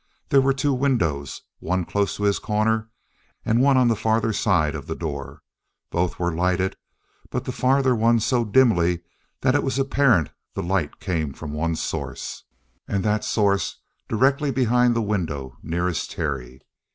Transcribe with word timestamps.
There 0.29 0.41
were 0.41 0.51
two 0.51 0.73
windows, 0.73 1.41
one 1.59 1.85
close 1.85 2.15
to 2.15 2.23
his 2.23 2.39
corner 2.39 2.89
and 3.45 3.61
one 3.61 3.77
on 3.77 3.87
the 3.87 3.95
farther 3.95 4.33
side 4.33 4.73
of 4.73 4.87
the 4.87 4.95
door. 4.95 5.43
Both 5.91 6.17
were 6.17 6.33
lighted, 6.33 6.75
but 7.29 7.45
the 7.45 7.51
farther 7.51 7.93
one 7.95 8.19
so 8.19 8.43
dimly 8.43 9.03
that 9.41 9.53
it 9.53 9.61
was 9.61 9.77
apparent 9.77 10.31
the 10.55 10.63
light 10.63 10.99
came 10.99 11.33
from 11.33 11.53
one 11.53 11.75
source, 11.75 12.45
and 12.87 13.03
that 13.05 13.23
source 13.23 13.77
directly 14.09 14.49
behind 14.49 14.95
the 14.95 15.03
window 15.03 15.59
nearest 15.61 16.09
Terry. 16.09 16.61